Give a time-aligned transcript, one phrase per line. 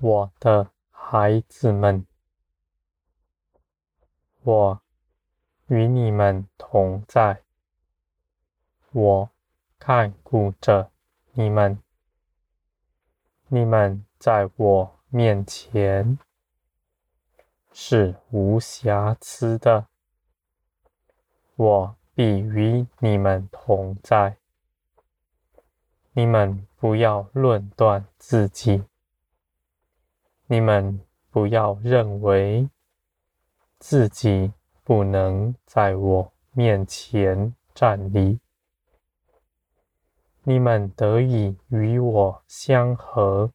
[0.00, 2.06] 我的孩子们，
[4.42, 4.80] 我
[5.66, 7.42] 与你们同在，
[8.92, 9.30] 我
[9.76, 10.92] 看顾着
[11.32, 11.82] 你们，
[13.48, 16.16] 你们在我面前
[17.72, 19.88] 是无瑕疵的，
[21.56, 24.36] 我必与你们同在。
[26.12, 28.87] 你们不要论断自己。
[30.50, 30.98] 你们
[31.30, 32.70] 不要认为
[33.78, 34.50] 自己
[34.82, 38.40] 不能在我面前站立。
[40.44, 43.52] 你们得以与我相合，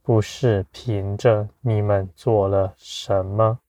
[0.00, 3.60] 不是凭着你们做了什么，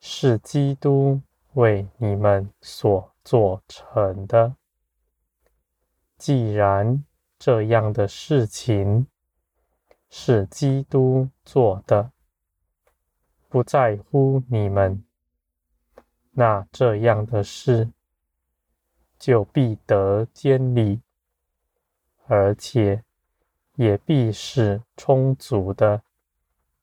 [0.00, 1.20] 是基督
[1.52, 4.56] 为你们所做成的。
[6.16, 7.04] 既然
[7.38, 9.06] 这样的事情，
[10.12, 12.10] 是基督做的，
[13.48, 15.04] 不在乎你们，
[16.32, 17.92] 那这样的事
[19.16, 21.00] 就必得监理，
[22.26, 23.04] 而且
[23.76, 26.02] 也必是充足的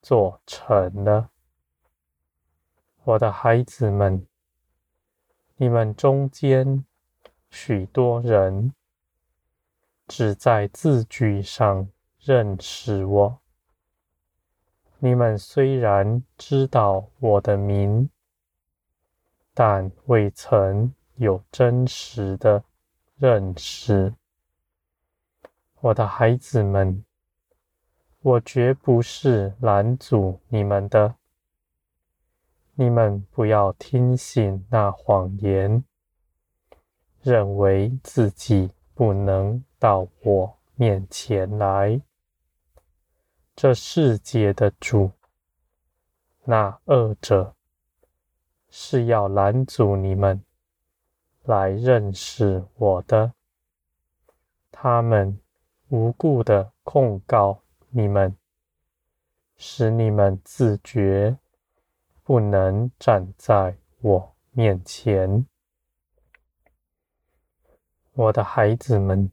[0.02, 1.30] 做成了。
[3.03, 4.25] 我的孩子们，
[5.58, 6.86] 你们中间
[7.50, 8.73] 许多人
[10.08, 11.89] 只在字句上。
[12.28, 13.39] 认识我，
[15.00, 18.09] 你们虽然知道我的名，
[19.53, 22.66] 但未曾有真实的
[23.16, 24.13] 认识。
[25.79, 27.01] 我的孩子们，
[28.19, 31.16] 我绝不是拦阻你们的。
[32.75, 35.81] 你们不要听信那谎言，
[37.22, 42.01] 认为自己不能到我面前来。
[43.57, 45.13] 这世界的主，
[46.44, 47.56] 那恶者，
[48.69, 50.44] 是要拦阻你们
[51.41, 53.34] 来认识我的。
[54.72, 55.40] 他们
[55.90, 58.38] 无故的控告你们，
[59.56, 61.35] 使你们自觉
[62.22, 65.47] 不能站在我面前。
[68.13, 69.31] 我的孩子们，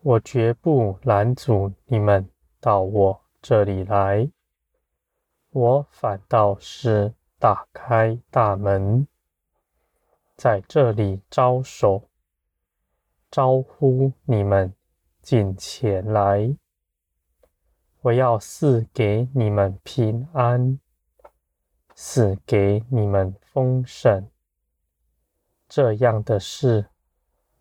[0.00, 2.26] 我绝不拦阻你们。
[2.64, 4.30] 到我这里来，
[5.50, 9.06] 我反倒是打开大门，
[10.34, 12.08] 在这里招手，
[13.30, 14.72] 招呼你们
[15.20, 16.56] 进前来。
[18.00, 20.80] 我要赐给你们平安，
[21.94, 24.26] 赐给你们丰盛。
[25.68, 26.86] 这样的事，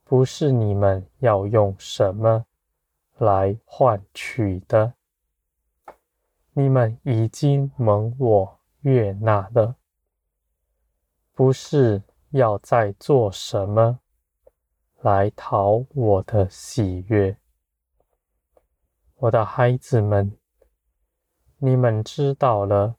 [0.06, 2.46] 不是你们要用什么
[3.24, 4.96] 来换取的，
[6.52, 9.78] 你们已经蒙我悦纳了，
[11.34, 14.02] 不是要再做什么
[15.00, 17.38] 来讨我的喜悦。
[19.16, 20.38] 我的孩子们，
[21.60, 22.98] 你们知道了，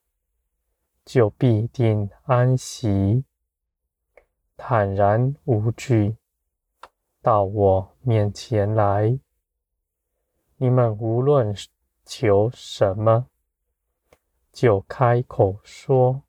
[1.04, 3.26] 就必定安息，
[4.56, 6.16] 坦然无惧，
[7.20, 9.18] 到我面前来。
[10.64, 11.54] 你们无论
[12.06, 13.26] 求什么，
[14.50, 16.22] 就开口说；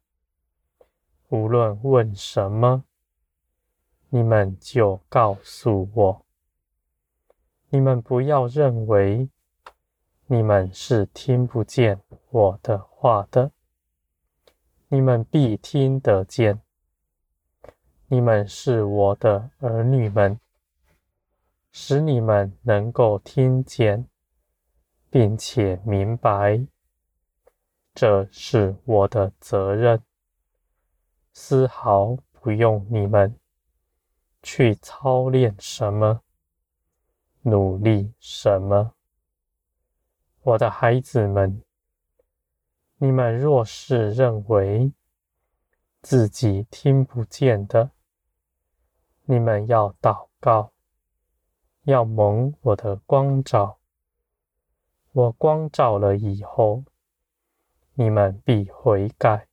[1.29, 2.83] 无论问什么，
[4.09, 6.25] 你们就告诉我。
[7.69, 9.29] 你们不要认为
[10.25, 13.53] 你们是听不见我的话的，
[14.89, 16.59] 你们必听得见。
[18.07, 20.37] 你们是我的儿女们，
[21.71, 24.09] 使你们能够听见。
[25.15, 26.67] 并且明白，
[27.93, 30.03] 这是我的责任，
[31.31, 33.39] 丝毫不用你们
[34.43, 36.21] 去操练什么，
[37.43, 38.93] 努力什么。
[40.41, 41.63] 我的孩子们，
[42.97, 44.91] 你们若是认为
[46.01, 47.89] 自己听不见的，
[49.23, 50.73] 你们要祷告，
[51.83, 53.79] 要蒙我的光照。
[55.15, 56.83] 我光照了以后，
[57.93, 59.47] 你们必悔改。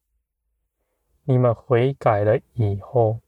[1.23, 3.21] 你们悔改了以后，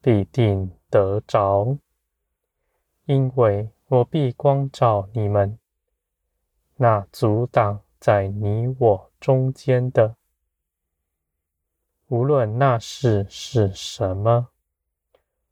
[0.00, 1.76] 必定得着，
[3.04, 5.58] 因为我必光照你们。
[6.76, 10.16] 那阻挡在你我中间的，
[12.06, 14.48] 无论那事是什么，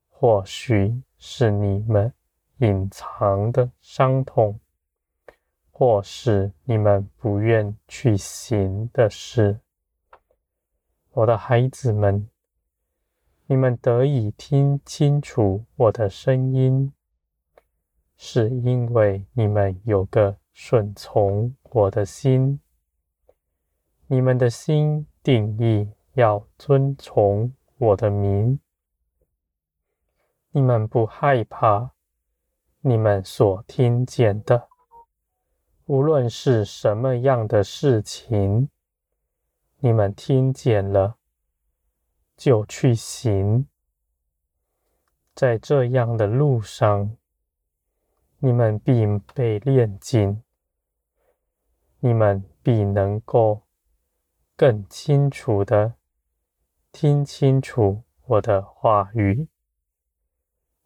[0.08, 2.14] 或许是你们
[2.56, 4.58] 隐藏的伤痛。
[5.80, 9.60] 或是你们不愿去行的事。
[11.12, 12.28] 我的孩子们，
[13.46, 16.92] 你们得以听清楚我的声音，
[18.18, 22.60] 是因为你们有个顺从我的心。
[24.06, 28.60] 你们的心定义要遵从我的名，
[30.50, 31.92] 你们不害怕
[32.82, 34.68] 你们所听见的，
[35.90, 38.68] 无论是什么样的事情，
[39.80, 41.16] 你们听见了
[42.36, 43.66] 就去行，
[45.34, 47.16] 在这样的路上。
[48.38, 49.04] 你们必
[49.34, 50.44] 被炼净，
[51.98, 53.62] 你们必能够
[54.56, 55.94] 更清楚地
[56.92, 59.48] 听清楚我的话语，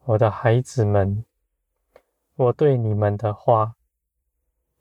[0.05, 1.27] 我的孩子们，
[2.37, 3.77] 我对你们的话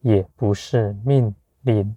[0.03, 1.95] 也不是命令，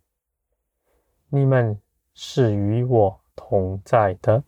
[1.29, 1.81] 你们
[2.15, 4.45] 是与我同在的，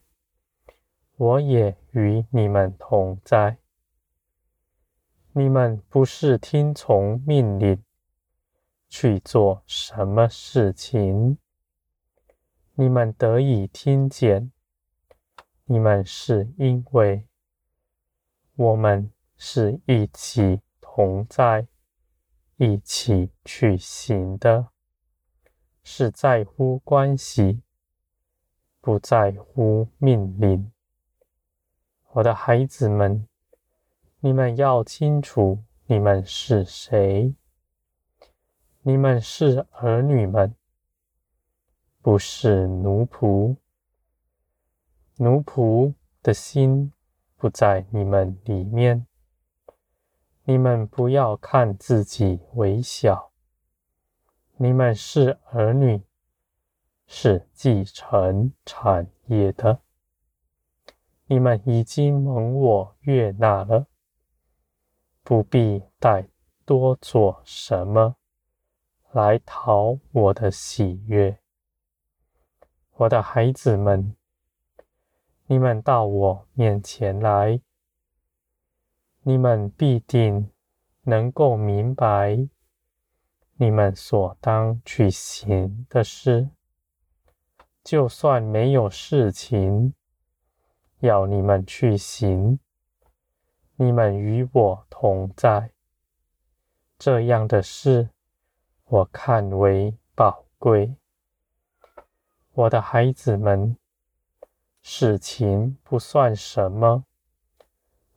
[1.16, 3.58] 我也与你们同在。
[5.32, 7.82] 你们不是听从命令
[8.88, 11.36] 去做什么事情，
[12.74, 14.52] 你们得以听见，
[15.64, 17.26] 你们是因为
[18.54, 21.66] 我们是一起同在，
[22.58, 24.68] 一起去行的，
[25.82, 27.62] 是在乎关系，
[28.80, 30.70] 不在乎命令。
[32.12, 33.26] 我的孩子们。
[34.20, 37.36] 你们要清楚，你们是谁？
[38.82, 40.56] 你们是儿女们，
[42.02, 43.54] 不是奴仆。
[45.18, 46.92] 奴仆的心
[47.36, 49.06] 不在你们里面。
[50.50, 53.32] 你们不要看自己为小。
[54.56, 56.02] 你们是儿女，
[57.06, 59.80] 是继承产业的。
[61.26, 63.88] 你们已经蒙我悦纳了。
[65.22, 66.26] 不必再
[66.64, 68.16] 多做什么
[69.12, 71.38] 来讨我的喜悦，
[72.94, 74.16] 我的孩子们，
[75.44, 77.60] 你们到我面前来，
[79.28, 80.50] 你们必定
[81.02, 82.48] 能够明白
[83.56, 86.48] 你们所当去行的事。
[87.84, 89.92] 就算没有事情
[91.00, 92.58] 要你们去行。
[93.76, 95.72] 你们与我同在，
[96.98, 98.08] 这样的事
[98.86, 100.96] 我看为宝贵。
[102.54, 103.76] 我的孩子们，
[104.80, 107.04] 事情不算什么。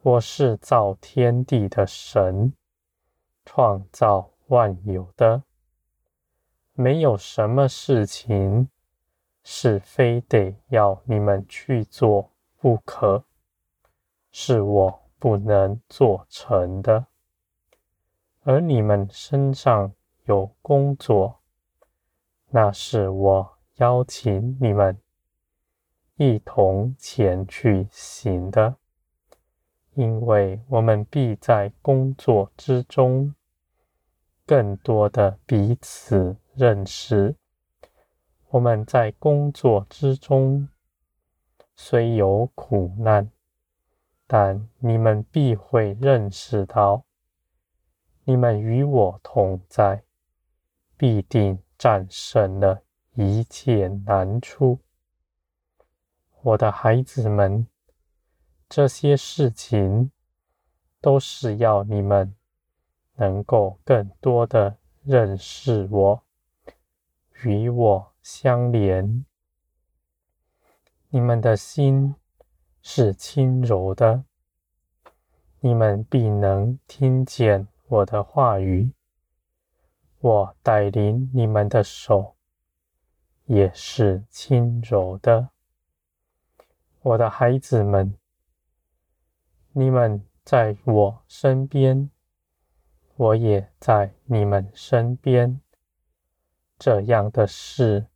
[0.03, 2.53] 我是造天地的神，
[3.45, 5.43] 创造万有的，
[6.73, 8.69] 没有什么事情
[9.43, 13.23] 是非得要你们去做不可。
[14.31, 15.01] 是我。
[15.21, 17.05] 不能做成的，
[18.41, 21.41] 而你们身上有工作，
[22.49, 24.99] 那是我邀请你们
[26.15, 28.77] 一同前去行的，
[29.93, 33.35] 因为我们必在工作之中
[34.45, 37.35] 更多的彼此认识。
[38.49, 40.69] 我们在工作之中
[41.75, 43.31] 虽有苦难。
[44.33, 47.03] 但你们必会认识到，
[48.23, 50.03] 你们与我同在，
[50.95, 52.81] 必定战胜了
[53.15, 54.79] 一切难处。
[56.41, 57.67] 我的孩子们，
[58.71, 60.11] 这些事情
[61.01, 62.33] 都是要你们
[63.15, 66.23] 能够更多的认识我，
[67.43, 69.25] 与我相连。
[71.09, 72.15] 你们的心。
[72.83, 74.23] 是轻柔的，
[75.59, 78.91] 你们必能听见我的话语。
[80.19, 82.35] 我带领你们的手
[83.45, 85.49] 也是轻柔的，
[87.03, 88.17] 我的孩子们，
[89.73, 92.09] 你们在我身边，
[93.15, 95.61] 我也在你们身边。
[96.77, 98.07] 这样的事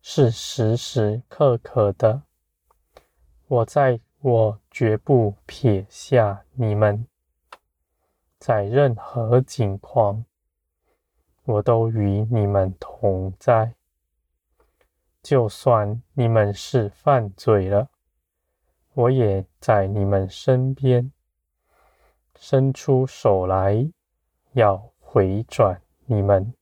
[0.00, 2.22] 是时时刻刻的。
[3.48, 7.06] 我在，我绝不撇下你们，
[8.38, 10.24] 在任何境况，
[11.44, 13.74] 我都与你们同在。
[15.22, 17.90] 就算你们是犯罪了，
[18.94, 21.10] 我也在你们身边，
[22.36, 23.90] 伸出手来，
[24.52, 26.54] 要回转你们。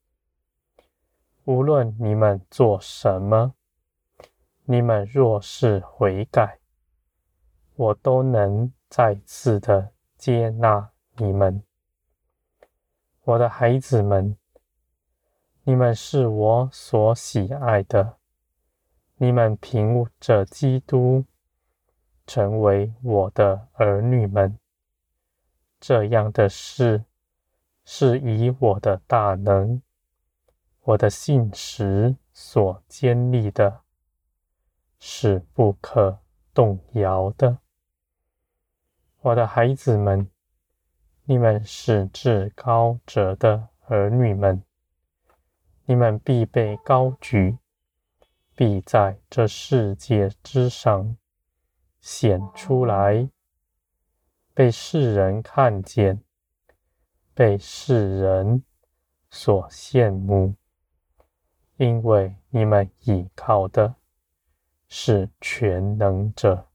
[1.45, 3.55] 无论你们做什么，
[4.65, 6.61] 你们若是悔改，
[7.75, 11.63] 我都能再次的接纳你们。
[13.25, 14.39] 我的孩子们，
[15.65, 18.17] 你们是我所喜爱的，
[19.17, 21.25] 你们凭着基督
[22.27, 24.59] 成为我的儿女们。
[25.81, 27.05] 这样的事
[27.85, 29.83] 是以我的大能。
[30.85, 33.83] 我的信实所建立的，
[34.99, 36.19] 是不可
[36.53, 37.59] 动摇的。
[39.21, 40.29] 我的孩子们，
[41.25, 44.61] 你们是至高者的儿女们，
[45.85, 47.57] 你们必被高举，
[48.57, 51.17] 必在这世界之上
[52.03, 53.31] 显出来，
[54.53, 56.23] 被世人看见，
[57.33, 58.63] 被世人
[59.31, 60.55] 所羡慕。
[61.77, 63.95] 因为你们依靠的
[64.89, 66.67] 是全能者。